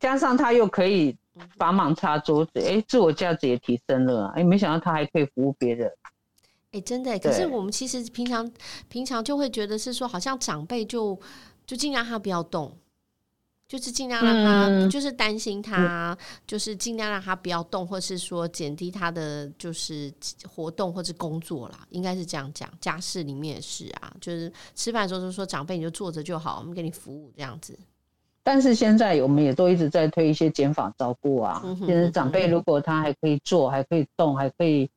[0.00, 1.16] 加上他又可以。
[1.56, 5.90] 帮忙擦桌子，哎、欸，自我价值也提升了，哎、欸，没想到他还可以服务别人，
[6.72, 7.18] 哎、欸，真的。
[7.18, 8.50] 可是我们其实平常
[8.88, 11.18] 平常就会觉得是说，好像长辈就
[11.66, 12.76] 就尽量他不要动，
[13.66, 20.12] 就是尽量让他，嗯、就是担心他，嗯、就是尽量让他不要动，或是说减低他的就是
[20.46, 22.70] 活动或是工作啦，应该是这样讲。
[22.80, 27.78] 家事里面也是啊，就是吃饭的时候就说长辈你就坐着就好，我们给你服务这样子。
[28.44, 31.62] 但是现在我们也都一直在推一些减法照顾啊。
[31.80, 34.90] 就是长辈如果他还可以坐，还可以动，还可以，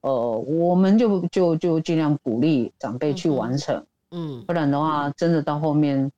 [0.00, 3.84] 呃，我们就就就尽量鼓励长辈去完成。
[4.10, 6.10] 嗯，不然的话，真的到后面，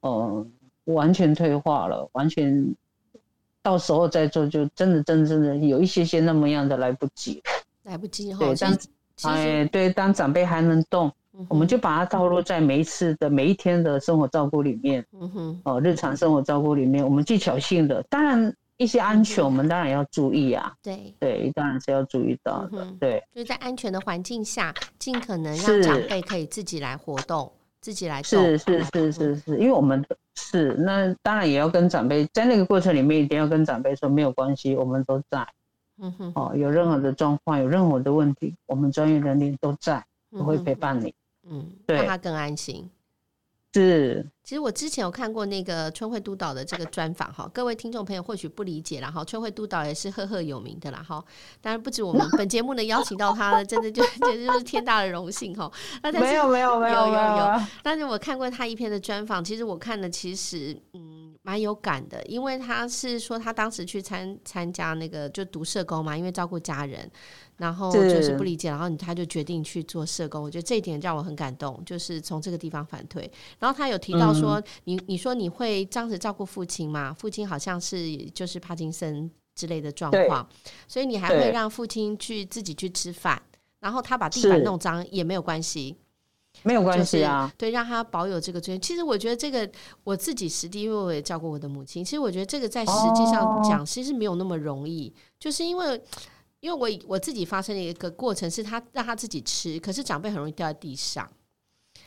[0.00, 0.46] 呃，
[0.84, 2.74] 完全退化了，完全
[3.62, 7.42] 到时候再做，就真的真的真的有一些些那么样的来不及。
[7.84, 8.40] 来不及哈。
[8.40, 8.78] 对，当
[9.22, 11.10] 哎对，当长辈还能动。
[11.48, 21.14] 我们就把它套入在每一次的每一天的生活照顾里面，嗯哼，哦，日常生活照顾里面，我们技巧性的，当然一些安全，我们当然要注意啊，对。
[21.18, 35.46] 对，当然是要注意到的，对，就是在安全的环境下，尽可能让长辈可以自己来活动，自己来，是是是是是，因为我们是那当然也要跟长辈在那个过程里面一定要跟长辈说没有关系，我们都在，
[36.00, 41.08] 嗯哼，哦，有任何的状况，有任何的问题，我们专业人员都在，都会陪伴你。
[41.08, 41.14] 嗯，
[41.86, 42.88] 对，让他更安心。
[43.74, 51.22] 是，其实我之前有看过那个春晖督导的这个专访哈，各位听众朋友或许不理解，然后春晖督导也是赫赫有名的啦哈。
[51.60, 55.70] 当然不止我们本节目能邀请到他呢，真的就 简直就是天大的荣幸哈。
[56.02, 67.10] 那但是没有没有没有有有，但是我看过他一篇的专访，其实我看了其实嗯蛮有感的，因为他是说他当时去参参加那个就读社工嘛，因为照顾家人。
[67.56, 70.42] 然后就是不理解，然后他就决定去做社工。
[70.42, 73.22] 我觉得这一点让我很感动，就是从这个地方反推。
[73.58, 77.16] 然后他有提到说，你你说你会这样子照顾父亲吗？
[77.18, 80.46] 父亲好像是就是帕金森之类的状况，
[80.86, 83.40] 所以你还会让父亲去自己去吃饭，
[83.80, 85.96] 然后他把地板弄脏也没有关系，
[86.62, 87.50] 没有关系啊。
[87.56, 88.80] 对，让他保有这个尊严。
[88.82, 89.66] 其实我觉得这个
[90.04, 92.04] 我自己实地，因为我也照顾我的母亲。
[92.04, 95.98] 其实我觉得这个在实际上讲，其实没有那么容易，就是因为。
[96.60, 101.30] 因为我我自己发生的一个过程是，他让他自己吃，可是长辈很容易掉在地上。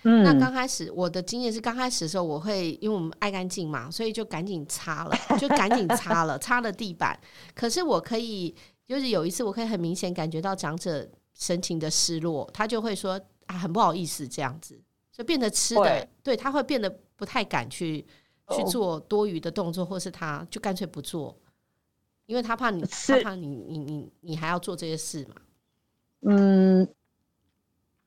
[0.04, 7.20] 嗯，那刚开始我的经验是，刚开始的时候我会因为我们爱干净嘛，所以就赶紧擦了，就赶紧擦了， 擦了地板。
[7.54, 8.54] 可是我可以，
[8.88, 14.80] 就是有一次我可以很明显感觉到长者神情的失落，他就会说啊，很不好意思这样子，
[15.12, 18.06] 就变得吃的，对，对他会变得不太敢去
[18.52, 21.36] 去做多余的动作，或是他就干脆不做。
[22.30, 25.36] 因为他怕你，他怕你，你你你还要做这些事嘛？
[26.28, 26.88] 嗯，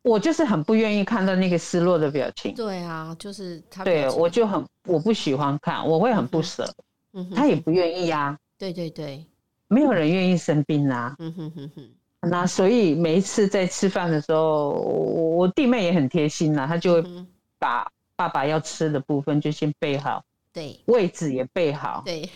[0.02, 2.54] 我就是很不愿意看到那个失落的表情。
[2.54, 3.82] 对啊，就是他。
[3.82, 6.72] 对，我就很我不喜欢看，我会很不舍。
[7.14, 8.38] 嗯哼，他也不愿意呀。
[8.56, 9.26] 对对对，
[9.66, 11.16] 没有人愿意生病啊。
[11.18, 11.90] 嗯哼哼哼。
[12.20, 17.26] 那所以每一次在吃饭的时候，我我弟妹也很贴心呐，他就会
[17.58, 22.30] 把爸爸要吃的部分就先备好，对，位置也备好，对。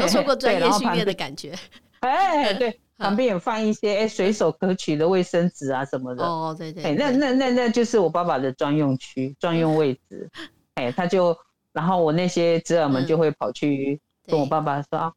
[0.00, 1.54] 都受过专业训练的感觉，
[2.00, 6.24] 哎，对，旁边有放一些哎随手可取的卫生纸啊什么的。
[6.24, 6.94] 哦，对对，哎。
[6.98, 10.28] 那那那那就是我爸爸的专用区、专用位置。
[10.74, 11.36] 哎，他就，
[11.72, 15.12] 然后我那些侄儿们就会跑去跟我爸爸说啊。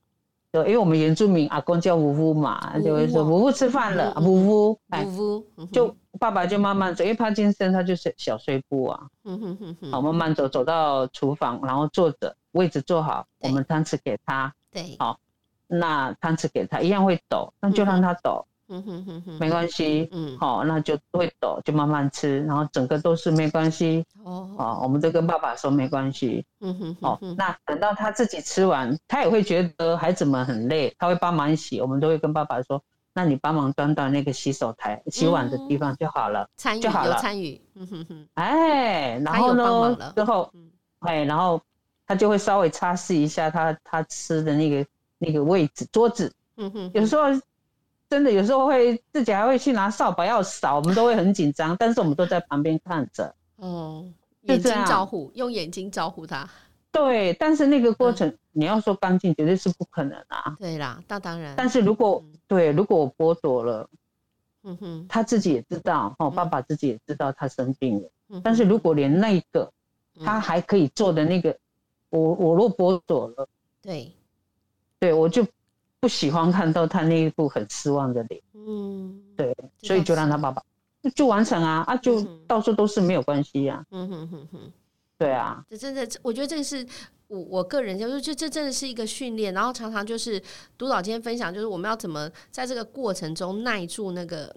[0.54, 5.06] 因为我们原住民阿公叫呜呜嘛，就会说呜呜吃饭了，呜呜，哎，
[5.72, 9.92] 就爸爸就慢慢走，因为帕金森他就是小碎步啊，嗯哼哼哼。
[9.92, 15.20] 好，慢慢走，走到厨房，然后坐着，位置坐好，我们汤匙给他，对，好，
[15.68, 18.46] 那汤匙给他，一样会抖，那就让他抖。
[18.70, 40.52] 嗯哼哼哼，没关系，嗯，好，那就会抖，就慢慢吃，然后整个都是没关系，哦，啊，我们都跟爸爸说没关系，嗯哼，哦，那等到他自己吃完，他也会觉得孩子们很累，他会帮忙洗，我们都会跟爸爸说，那你帮忙端到那个洗手台、洗碗的地方就好了，参与就好了，参与，嗯哼哼，哎，然后呢，之后，
[41.00, 41.62] 哎，然后
[42.06, 44.86] 他就会稍微擦拭一下他他吃的那个
[45.20, 47.24] 那个位置桌子，嗯哼，有时候。
[48.10, 53.36] 真的有时候会自己还会去拿扫把要扫，我们都会很紧张，但是我们都在旁边看着。
[53.58, 54.06] 哦，
[54.44, 56.50] 眼睛招呼，用眼睛招呼他。
[56.90, 60.56] 对，但是那个过程、嗯、你要说干净，绝对是不可能啊。
[60.58, 61.54] 对啦，那当然。
[61.58, 63.90] 但是如果、嗯、对，如果我剥夺了，
[64.64, 68.10] 嗯哼，他自己也知道，哦，爸爸自己也知道他生病了。
[68.30, 69.70] 嗯、但是如果连那个
[70.24, 71.60] 他还可以做的那个，嗯、
[72.12, 73.50] 我我若剥夺了，
[73.82, 74.12] 对，
[74.98, 75.46] 对我就。
[76.00, 80.62] 不喜欢看到他那一副很失望的脸，嗯，对，所以就让他爸爸
[81.16, 84.60] 就完成啊啊，就到处都是没有关系呀，嗯哼哼哼，
[85.18, 86.86] 对啊，这真的，我觉得这个是
[87.28, 90.42] 我我个人就是，就这真的是一个训练，然后常常就是
[90.78, 94.54] 督导今天分享，就是我们要怎么在这个过程中耐住那个，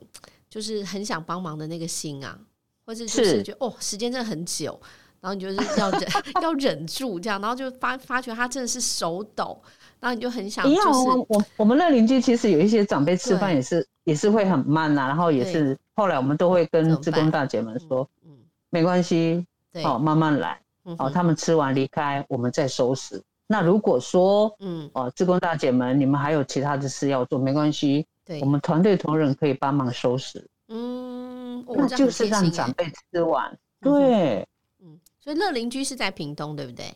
[0.48, 2.38] 就是很想帮忙的那个心啊，
[2.84, 4.78] 或是就是觉得哦，时间真的很久，
[5.20, 6.10] 然后你就是要忍
[6.42, 9.62] 要忍住这样，然后就发发觉他真的是手抖。
[10.00, 18.30] 然后你就很想，就是我我我们那邻居其实有一些长辈吃饭也是也是会很慢呐，然后也是后来我们都会跟志工大姐们说，嗯，
[18.70, 19.46] 没关系，
[19.82, 20.58] 好慢慢来，
[20.96, 23.22] 好他们吃完离开，我们再收拾。
[23.46, 30.48] 那如果说，嗯哦，志工大姐们你们还有其他的事要做，没关系，对，我们团队同仁可以帮忙收拾。
[30.68, 34.46] 嗯，那就是让长辈吃完，对，
[34.82, 36.94] 嗯，所以乐邻居是在屏东，对不对？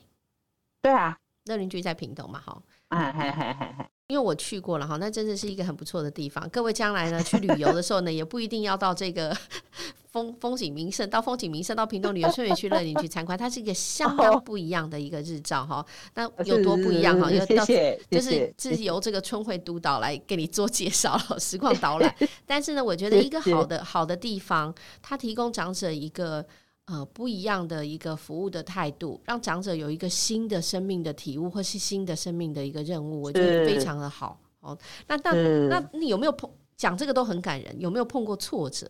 [0.81, 2.63] 对啊，乐邻居在屏东嘛，好。
[2.95, 3.91] 哎嗨嗨嗨嗨！
[4.09, 6.49] 因为我去过了哈，那真的是一个很不错的地方。
[6.51, 9.37] 各位将来呢去旅游的时候呢，也不一定要到这个
[10.13, 13.37] 风风景名胜，到风景名胜到屏东旅游，顺便去乐邻居参观。
[13.37, 15.85] 它是一个相当不一样的一个日照哈。
[16.15, 17.31] 那有多不一样哈？
[17.33, 17.65] 有到
[18.11, 22.15] 就是是由这个春惠督导来给你做介绍实况导览。
[22.47, 26.45] 但是呢，我觉得一个好的好的地方，它提供长者一个。
[26.87, 34.39] 呃，不一样的一个服务的态度，让长者有一个新的生命的体悟，或是新的生命的一个任务，我觉得非常的好。
[34.61, 35.33] 哦，那那
[35.69, 37.75] 那你有没有碰讲这个都很感人？
[37.81, 38.87] 有没有碰过挫折、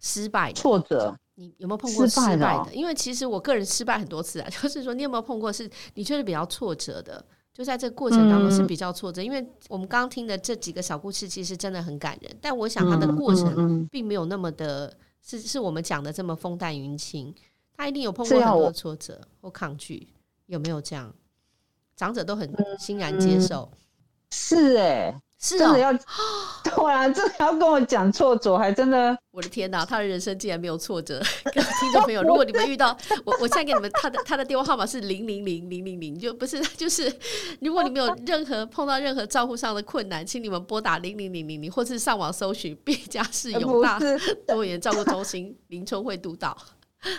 [0.00, 1.16] 失败、挫折？
[1.36, 2.74] 你有没有碰过失败的？
[2.74, 7.24] 因为其实我个人失败很多次啊， 就是说你有没有碰过是你确实比较挫折的？
[7.54, 14.92] 就在这个过程当中是比较挫折，因为我们刚刚听的这几个小故事其实真的很感人，但我想它的过程并没有那么的。
[15.26, 17.34] 是是我们讲的这么风淡云轻，
[17.76, 20.06] 他一定有碰过很多挫折或抗拒，
[20.46, 21.12] 有没有这样？
[21.96, 23.78] 长者都很欣然接受，嗯、
[24.30, 25.92] 是哎、欸，是、喔、真的要，
[26.64, 31.20] 对啊，真的要跟我讲挫折，还真的，我的天哪，他的人生竟然没有挫折。
[31.52, 37.12] 听众朋友， 如果你们遇到我，我现在给你们他的他的电话号码是零零零零零零，就不是 就是，
[37.60, 44.00] 如果你们有任何碰到任何照顾上的困难，请你们拨打零零零零零，或是上网搜寻毕加士永大
[44.46, 46.56] 多元照顾中心林春慧督导。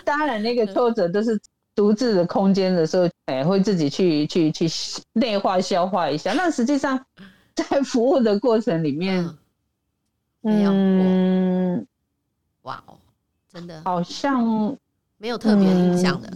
[0.04, 1.40] 当然，那个挫折都是
[1.74, 4.66] 独自的空间的时候，哎，会自己去去去
[5.12, 6.32] 内化消化一下。
[6.32, 7.00] 那实际上
[7.64, 9.24] 在服务的过程里面，
[10.42, 11.86] 嗯，嗯。
[12.62, 12.96] 哇哦，
[13.52, 13.82] 真的。
[13.84, 14.76] 好像
[15.16, 16.30] 没有特别影响的。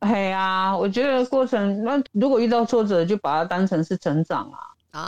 [0.00, 4.58] 哎呀、嗯，我觉得过程那如果遇到挫折，就把它当成是成长啊。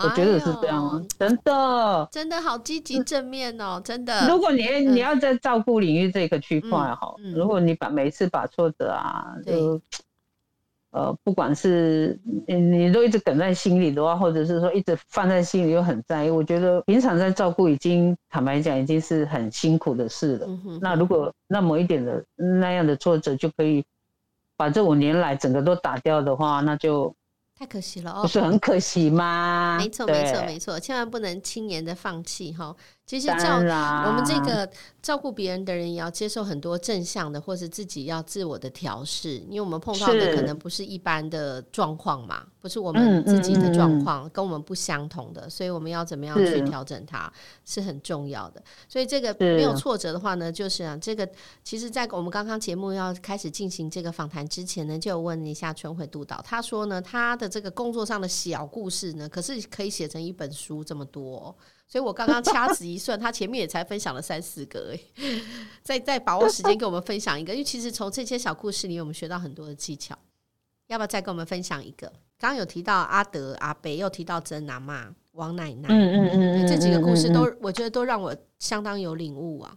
[0.02, 4.28] 我觉得是这样啊，真的，真的好积极正面哦，真的。
[4.28, 9.80] 如果你你要在照顾领域这个区块哈，如果你把每次把挫折啊，就
[10.90, 20.48] 呃，不管是你你都一直梗在心里的话，或者是说一直放在心里又很在意，我觉得平常在照顾已经坦白讲已经是很辛苦的事了。
[20.80, 23.84] 那如果那么一点的那样的挫折就可以
[24.56, 27.14] 把这五年来整个都打掉的话，那就。
[27.58, 29.78] 太可惜了哦，不是很可惜吗？
[29.80, 32.76] 没错，没错，没错，千万不能轻言的放弃哈。
[33.06, 34.68] 其实照我们这个
[35.00, 39.36] 照顾别人的人，也要接受很多正向的，或是自己要自我的调试。
[39.48, 47.32] 因为我们碰到的可能不是一般的状况嘛，不是我们自己的状况，跟我们不相同的，所以我们要怎么样去调整它
[47.64, 48.60] 是很重要的。
[48.88, 51.28] 所以这个没有挫折的话呢，就是啊，这个
[51.62, 61.56] 其实，在我们刚刚节目要开始进行这个访谈之前呢，就有问一下春回督导，他说呢，他的这个工作上的小故事呢，可是可以写成一本书这么多。
[61.88, 65.00] 所以我刚刚掐指一算，他前面也才分享了三四个哎，
[65.82, 70.16] 再再把握时间给我们分享一个，因为其实从这些小故事里，我们学到很多的技巧。
[70.88, 72.06] 要不要再跟我们分享一个？
[72.38, 76.30] 刚刚有提到阿德、阿北，又提到曾阿嬷、王奶奶，嗯嗯
[76.64, 79.76] 嗯，这几个故事都我觉得都让我相当有领悟啊。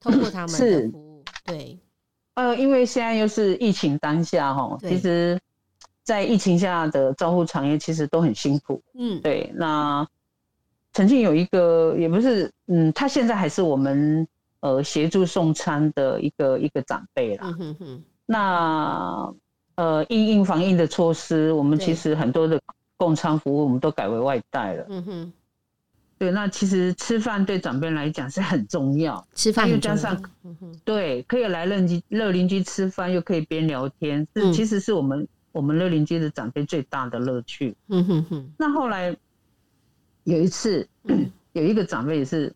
[0.00, 1.78] 通过他们的服务，对，
[2.34, 5.38] 呃，因为现在又是疫情当下哈，其实，
[6.02, 10.06] 在疫情下的照护产业其实都很辛苦，嗯，对，那。
[10.92, 14.28] 曾经有一个，也不是，嗯，他现在还是我们
[14.60, 17.46] 呃协助送餐的一个一个长辈啦。
[17.46, 18.02] 嗯哼哼。
[18.26, 19.34] 那
[19.76, 22.60] 呃，因应防疫的措施，我们其实很多的
[22.98, 24.86] 供餐服务我们都改为外带了。
[24.90, 25.32] 嗯哼。
[26.18, 30.22] 对，那其实吃饭对长辈来讲是很重要，吃饭又加上，
[30.84, 37.74] 对，可以来乐邻乐邻居吃饭，又可以边聊天，是其实是我们我们乐邻居的长辈最大的乐趣。
[37.88, 38.52] 嗯哼哼。
[38.58, 39.16] 那后来。
[40.24, 40.86] 有一次，
[41.52, 42.52] 有一个长辈也是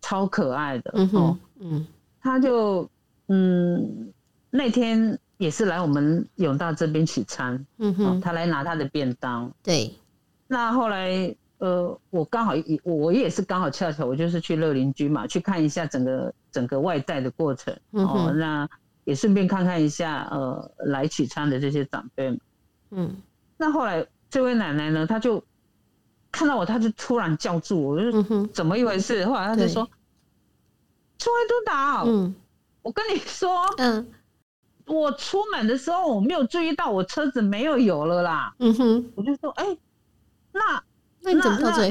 [0.00, 1.86] 超可爱的哦，嗯，
[2.20, 2.88] 他就
[3.28, 4.12] 嗯
[4.50, 9.94] 那天也是来我们永大这边取餐，嗯哼，他来拿他的便当，对，
[10.46, 18.68] 那后来呃我刚好也我也是刚好恰巧我就是去乐邻居嘛，去看一下整个整个外带的过程，哦，那
[19.04, 22.38] 也顺便看看一下呃来取餐的这些长辈，
[22.90, 23.16] 嗯，
[23.56, 25.42] 那后来这位奶奶呢，她就。
[26.34, 29.24] 看到我，他就突然叫住我，我就怎么一回事？
[29.24, 29.88] 后来他就说
[31.16, 32.34] ：“出来督导，嗯，
[32.82, 34.04] 我跟你说，嗯，
[34.84, 39.78] 我出门的时候我没有注意到我车子没有油了啦。”嗯哼，我就说：“哎、欸，
[40.50, 40.82] 那
[41.20, 41.88] 那你怎么那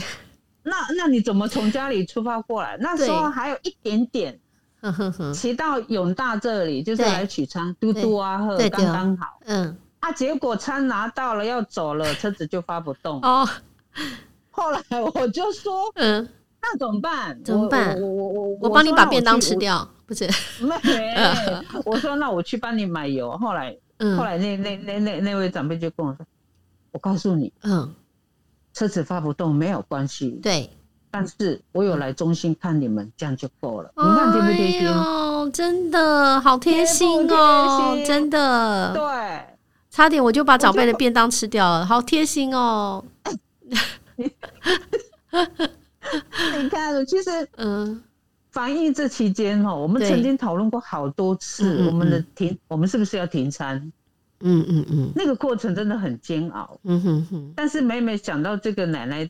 [0.64, 2.76] 那那你怎么从家里出发过来？
[2.84, 4.38] 那时候还有一点点，
[5.34, 13.22] 骑到永大这里就是来取餐，嘟嘟啊，呵，刚刚好，嗯，啊，结果餐拿到了要走了，车子就发不动。
[13.22, 13.48] 哦。”
[14.56, 14.80] 后来
[15.16, 16.30] 我就说， 嗯，
[16.62, 17.44] 那怎么办？
[17.44, 18.00] 怎么办？
[18.00, 20.30] 我我我我帮你把便当吃掉，不是？
[20.62, 20.76] 没，
[21.84, 23.36] 我说那我去帮你买油。
[23.40, 23.76] 后来，
[24.16, 26.24] 后来那那那那那位长辈就跟我说，
[26.92, 27.94] 我告诉你，嗯，
[28.74, 30.70] 车子发不动没有关系，对，
[31.10, 33.92] 但是我有来中心看你们，这样就够了。
[33.98, 34.90] 你看贴不贴心？
[34.90, 38.94] 哦，真的好贴心哦，真的。
[38.94, 39.58] 对，
[39.90, 43.04] 差点我就把长辈的便当吃掉了，好贴心哦。
[46.62, 48.04] 你看，其实，嗯，
[48.52, 53.92] 防疫这期间哈，我们曾经讨论过好多次，我们的停，我们是不是要停餐？
[54.42, 56.78] 嗯嗯嗯，那个过程真的很煎熬。
[56.84, 57.54] 嗯哼哼。
[57.56, 59.30] 但是每每想到这个奶奶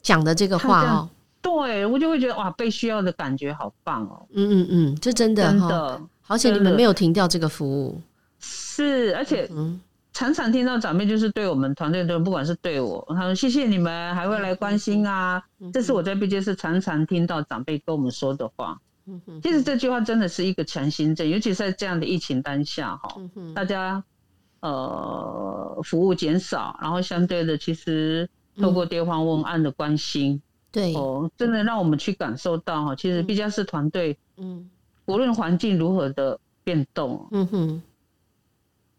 [0.00, 1.08] 讲的这个话哦，
[1.42, 4.26] 对我就会觉得哇，被需要的感觉好棒哦。
[4.32, 8.00] 嗯嗯嗯，这真的真的，好险你们没有停掉这个服务。
[8.38, 9.78] 是，而且嗯。
[10.14, 15.42] 常常听到长辈就是对我们团队的人，不管是对我，他说谢谢你们，还会来关心啊。
[15.72, 18.80] 这是我在 BJS 常常听到长辈跟我们说的话。
[19.42, 23.16] 其实这句话真的是一个强心针，尤其是在这样的疫情当下哈，
[23.54, 24.02] 大家
[24.60, 28.26] 呃服务减少，然后相对的，其实
[28.58, 34.70] 透过电话问案的关心，对哦，真的让我们去感受到哈，其实 BJS 团队，嗯，
[35.06, 37.82] 无论环境如何的变动，嗯哼。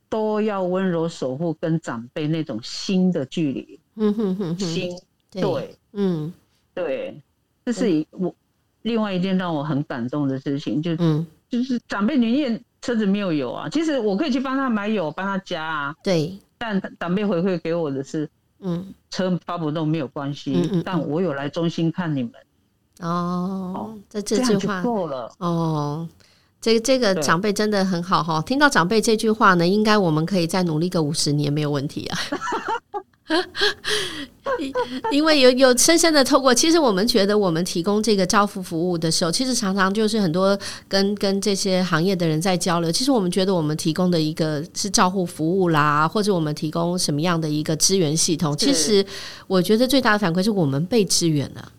[0.09, 4.91] 都要温柔守护跟长辈那种心的距离，嗯哼哼，心
[5.31, 6.33] 对，嗯。
[6.73, 7.21] 对，
[7.65, 8.35] 这是一我
[8.81, 11.25] 另外一件让我很感动的事情，就嗯。
[11.47, 22.31] 就是长辈宁愿车子没有油啊，其实我可以去帮他买油，帮他加啊，对，但长辈回馈给我的是，嗯，车发不动没有关系，但我有来中心看你们，
[22.99, 26.09] 哦，这这句话够了，哦。
[26.65, 32.17] 这这个长辈真的很好哈，听到长辈这句话呢，应该我们可以再努力个五十年没有问题啊。
[35.11, 40.57] 因为有有深深的透过，其实我们觉得我们提供这个照护服务的时候，其实常常就是很多
[40.87, 42.91] 跟跟这些行业的人在交流。
[42.91, 48.57] 其实我们觉得我们提供的一个是照护服务啦，或者我们提供什么样的一个支援系统。
[48.57, 49.05] 其实
[49.45, 51.71] 我觉得最大的反馈是我们被支援了，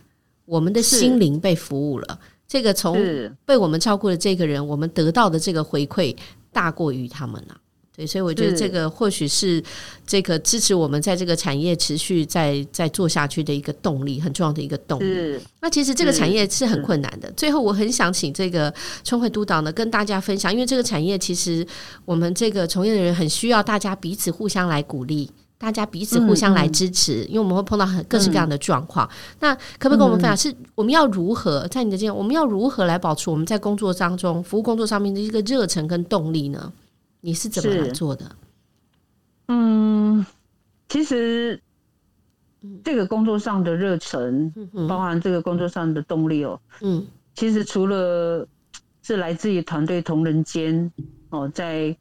[0.45, 2.21] 我们的心灵被服务了。
[2.49, 2.97] 这个从
[3.45, 6.17] 被我们照顾的这个人，我们得到的这个回馈
[6.53, 7.57] 大过于他们了。
[7.97, 9.63] 对，所以我觉得这个或许是
[10.07, 15.41] 这个支持我们在这个产业持续在在做下去的一个动力，很重要的一个动力。
[15.63, 17.33] 那其实这个产业是很困难的。
[17.33, 18.73] 最后，我很想请这个
[19.03, 21.67] 春慧督导呢跟大家分享，因为这个产业其实
[22.05, 29.07] 我们这个从业的人很需要大家彼此互相来鼓励，大家彼此互相来支持，因为我们会碰到很各式各样的状况。
[29.07, 36.73] 嗯、那可不可以跟我们分享，是我们要如何在你的经验，我们要如何来保持我们在工作当中服务工作上面的一个热忱跟动力呢？
[37.23, 38.25] 你是怎么来做的？
[39.49, 40.25] 嗯，
[40.89, 41.61] 其实
[42.85, 48.47] 这个工作上的热忱，嗯，包含这个工作上的动力哦，嗯，其实除了
[49.03, 50.93] 是来自于团队同仁间
[51.31, 51.97] 哦，在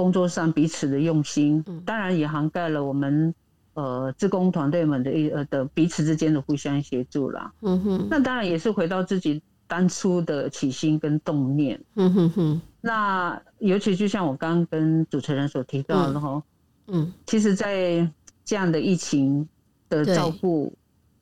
[0.00, 3.34] 工作上彼此的用心，嗯，当然也涵盖了我们
[3.74, 7.52] 呃职工团队们的一呃的彼此之间的互相协助啦。
[7.60, 11.78] 嗯哼，那当然也是回到自己当初的起心跟动念。
[11.96, 12.60] 嗯哼哼。
[12.80, 16.42] 那尤其就像我刚刚跟主持人所提到的哈，
[16.86, 18.10] 嗯，其实，在
[18.42, 19.46] 这样的疫情
[19.90, 20.72] 的照顾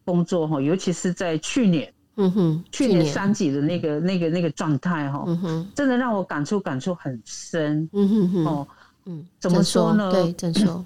[0.04, 8.68] 工作哈，尤其是在去年，嗯哼，去年三级的那个那个那个状态哈，嗯哼，真的让我感触感触很深，嗯哼哼，哦，
[9.06, 10.12] 嗯，怎么说呢？
[10.12, 10.84] 对，怎么说？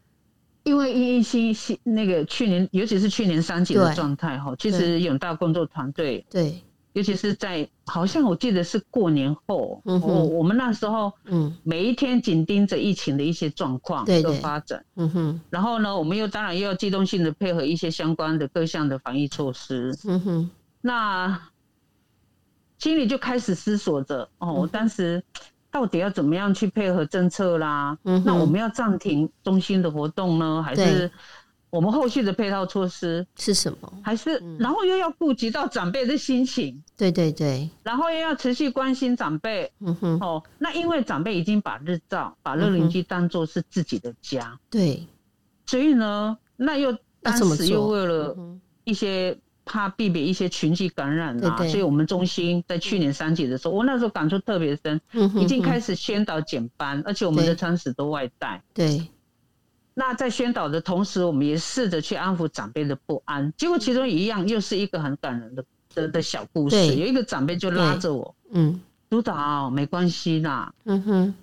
[0.64, 6.62] 因为疫情那个去年，尤其是去年三级的状态哈，其实永大工作团队对。
[6.94, 20.50] 尤其是在好像我记得是过年后，我、嗯、我们那时候，嗯，每一天紧盯着疫情的一些状况的发展，嗯哼，然后呢，我们又当然又要机动性的配合一些相关的各项的防疫措施，嗯哼，
[20.82, 21.40] 那
[22.76, 25.24] 心里就开始思索着，哦，我当时
[25.70, 27.96] 到底要怎么样去配合政策啦？
[28.04, 31.10] 嗯，那我们要暂停中心的活动呢，还是？
[31.70, 33.90] 我们后续的配套措施是什么？
[34.02, 36.84] 还是然后又要顾及到长辈的心情？
[36.98, 39.72] 对对对，然后又要持续关心长辈。
[39.80, 44.60] 嗯哼，哦，那因为长辈已经把日照、把乐邻居当做是自己的家。
[44.68, 45.06] 对，
[45.64, 48.36] 所以呢，那又当时又为了
[48.84, 49.34] 一些
[49.64, 55.00] 怕避免一些群聚感染啊，所以我们中心在去年三级的时候，我那时候感触特别深，
[55.36, 58.62] 已经开始宣导减班，而且我们的餐食都外带。
[58.74, 59.06] 对。
[59.94, 63.52] 那在宣导的同时，我们也试着去安抚长辈的不安。
[63.58, 65.62] 结果其中一样又是一个很感人的
[65.94, 66.96] 的的小故事。
[66.96, 71.34] 有一个长辈就拉着我，嗯，督导没关系啦，嗯哼，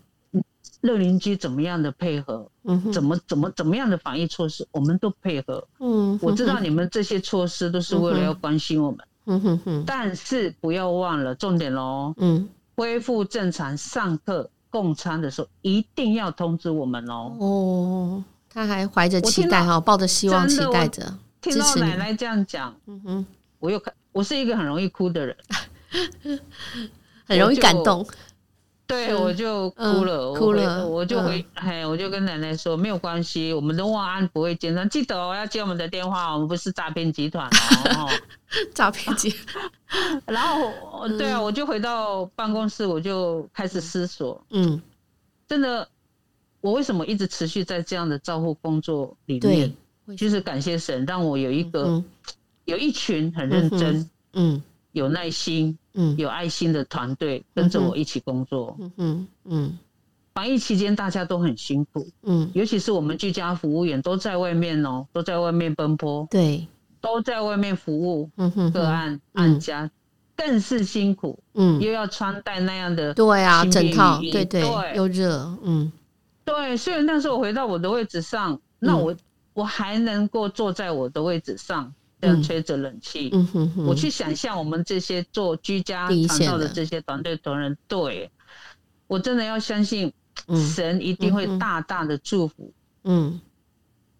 [0.81, 5.67] 乐邻居怎么样的配合，嗯哼，怎么怎么怎么样的防疫措施，我们都配合。
[5.79, 17.35] 嗯，我知道你们这些措施都是为了要关心我们，嗯哼哼，但是不要忘了重点喽，嗯，恢复正常上课共餐的时候一定要通知我们哦。
[17.39, 18.23] 哦。
[18.51, 23.25] 他还怀着期待哈，抱着希望，期待着听到奶奶这样讲，嗯哼，
[23.59, 25.37] 我又看，我是一个很容易哭的人，
[27.25, 28.03] 很容易感动，
[28.89, 37.47] 对，我就哭了，哭了，我就回，嘿，我就跟奶奶说，没有关系，我们的万安不会减少，记得哦，要接我们的电话，我们不是诈骗集团
[37.95, 38.09] 哦，
[38.73, 39.33] 诈骗集，
[40.25, 44.81] 然后，对啊，我就回到办公室，我就开始思索，嗯，
[45.47, 45.87] 真的。
[46.61, 49.73] 我为什么一直持续在这样的照护工作里面？
[50.17, 52.03] 就是感谢神，让我有一个、嗯、
[52.65, 53.95] 有一群很认真、
[54.33, 58.75] 嗯嗯、有耐心、嗯、有爱心的团队跟着我一起工作。
[58.79, 59.77] 嗯嗯，嗯，
[60.33, 66.67] 防疫期间大家都很辛苦，嗯，尤其是我们居家服务员都在外面哦，都在外面奔波，对，
[67.01, 69.91] 都在外面服务，嗯哼，个案案家、嗯、
[70.35, 74.95] 更是辛苦，嗯，又要穿戴那样的对啊，整套，对对，对。
[74.95, 75.91] 又热，嗯。
[76.45, 79.15] 对，虽然那时候我回到我的位置上，嗯、那我
[79.53, 83.29] 我还能够坐在我的位置上，这样吹着冷气。
[83.33, 83.85] 嗯哼哼。
[83.85, 88.29] 我去想象我们这些做居家长照的这些团队同仁，对，
[89.07, 90.11] 我真的要相信
[90.75, 92.73] 神一定会大大的祝福。
[93.03, 93.39] 嗯。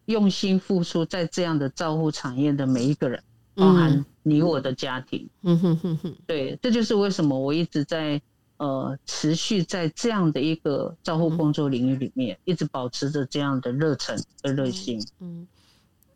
[0.06, 3.22] 用心付出在这样的照护产业的每一个人，
[3.56, 5.30] 包含你我的家庭。
[5.43, 6.16] 嗯哼哼哼。
[6.26, 8.22] 对，这就是为什么我一直在。
[8.60, 15.02] 呃，持续在这样的一个照护工作领域里面，嗯、一直保持着这样的热忱和热心。
[15.22, 15.47] 嗯，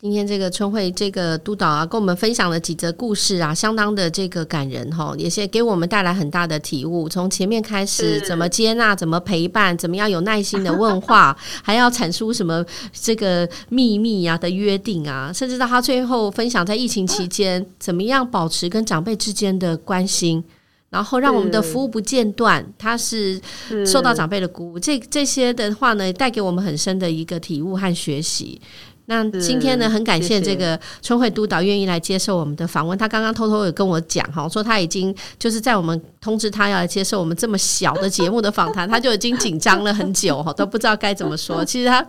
[0.03, 7.07] 今天这个春会这个督导啊，跟我们分享了几则故事啊，相当的这个感人哈，也是给我们带来很大的体悟。
[7.07, 11.33] 从前面开始，怎么接纳，怎么陪伴，怎么样有耐心的问话，
[11.63, 20.43] 还要阐述什么这个秘密啊的约定啊， 甚至到他最后分享在疫情期间怎么样保持跟长辈之间的关心。
[20.89, 23.41] 然后让我们的服务不间断，他是
[23.83, 28.61] 受到长辈的鼓舞，这这些的话呢，带给我们很深的一个体悟和学习。
[29.05, 32.97] 那今天呢，很感谢这个春慧督导愿意来接受我们的访问。
[32.97, 41.65] 他刚刚偷偷有跟我讲哈，说他已经就是在我们通知他要来接受我们这么小的节目的访谈，他就已经紧张了很久哈，都不知道该怎么说。
[41.65, 42.05] 其实他，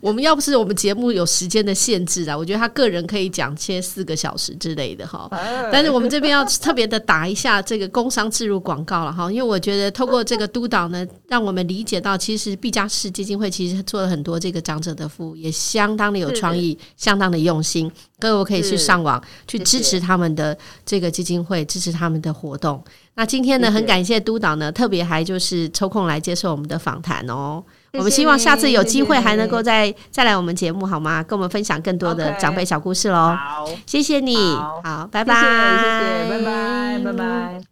[0.00, 5.28] 我们要不是我们节目有时间的限制啊，我觉得他个人可以讲切四个小时之类的哈。
[5.70, 17.92] 但是我们这边要特别的打一下这个工商置入广告了哈，因为我觉得透过这个督导呢，让我们理解到其实毕加士基金会其实做了很多这个长者的服务，也相当的有创意，相当的用心。
[18.22, 20.56] 各位可以去上网去支持他们的
[20.86, 22.82] 这个基金会，支持他们的活动。
[23.14, 27.62] 那今天呢，很感谢督导呢，特别还就是抽空来接受我们的访谈哦。
[27.94, 31.20] 我们希望下次有机会还能够再再来我们节目好吗？
[31.22, 33.36] 跟我们分享更多的长辈小故事喽。
[33.36, 37.71] 好，谢谢你，好，好，拜拜，谢谢，谢谢，拜拜，拜拜。